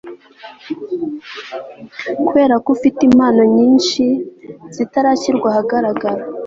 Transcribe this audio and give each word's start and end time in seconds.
kuberako 2.25 2.67
ufite 2.75 2.99
impano 3.09 3.41
nyinshi 3.55 4.03
zitarashyirwa 4.75 5.47
ahagaragara 5.51 6.23